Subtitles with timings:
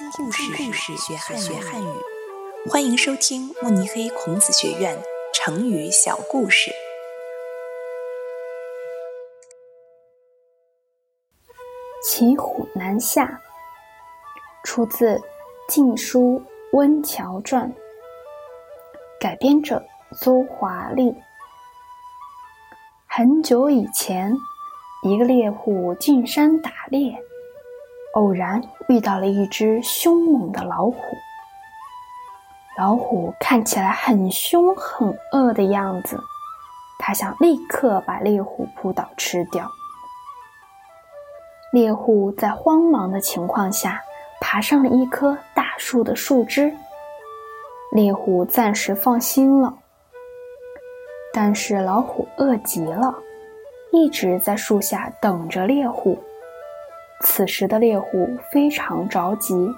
[0.00, 1.86] 听故事，故事学汉学汉语。
[2.70, 4.98] 欢迎收听慕尼黑孔子学院
[5.34, 6.70] 成语小故事。
[12.02, 13.42] 骑虎难下，
[14.64, 15.16] 出自
[15.68, 16.42] 《晋书·
[16.78, 17.70] 温峤传》，
[19.20, 21.14] 改编者邹华丽。
[23.06, 24.34] 很久以前，
[25.02, 27.22] 一个猎户进山打猎。
[28.14, 30.96] 偶然遇到了一只凶猛的老虎，
[32.76, 36.20] 老虎看起来很凶很恶的样子，
[36.98, 39.70] 它想立刻把猎虎扑倒吃掉。
[41.72, 44.02] 猎户在慌忙的情况下
[44.40, 46.74] 爬上了一棵大树的树枝，
[47.92, 49.72] 猎虎暂时放心了。
[51.32, 53.14] 但是老虎饿极了，
[53.92, 56.18] 一直在树下等着猎户。
[57.20, 59.70] 此时的猎户非常着急，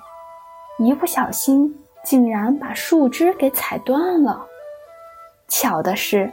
[0.79, 4.47] 一不小心竟然把树枝给踩断了。
[5.49, 6.33] 巧的是，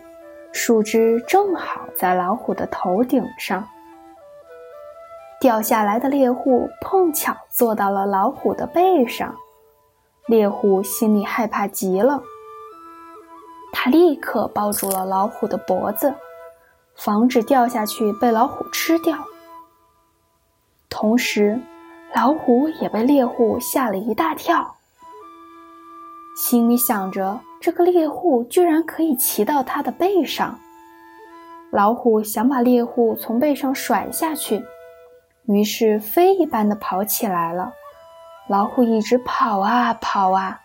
[0.53, 3.67] 树枝正好在老虎的头顶上。
[5.39, 9.35] 掉下来的猎户碰巧坐到了老虎的背上，
[10.27, 12.21] 猎户心里害怕极了。
[13.71, 16.13] 他立刻抱住了老虎的脖子，
[16.95, 19.17] 防止掉下去被老虎吃掉。
[20.89, 21.59] 同时，
[22.13, 24.75] 老虎也被猎户吓了一大跳，
[26.35, 30.59] 心里想着这个猎户居然可以骑到他的背上。
[31.71, 34.65] 老虎想把猎户从背上甩下去，
[35.45, 37.71] 于是飞一般的跑起来了。
[38.47, 40.59] 老虎一直跑啊跑啊，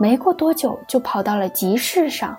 [0.00, 2.36] 没过多久就跑到了集市上。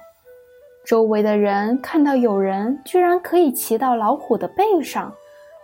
[0.86, 5.14] 周围的人看到有人居然可以骑到老虎的背上。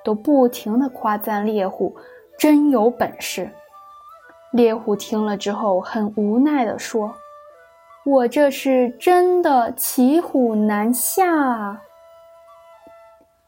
[0.08, 1.94] 都不停的夸赞猎户
[2.40, 3.50] 真有本事。
[4.52, 7.14] 猎户听了之后，很无奈地说
[8.08, 11.82] ：“我这是真的骑虎难下啊。”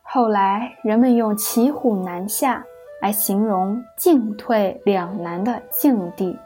[0.03, 2.61] 后来人们用“骑虎难下”
[3.01, 6.37] 来形容进退两难的境地。